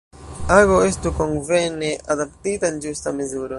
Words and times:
Ago 0.59 0.77
estu 0.85 1.11
konvene 1.19 1.93
adaptita, 2.15 2.73
en 2.73 2.83
ĝusta 2.87 3.17
mezuro. 3.23 3.49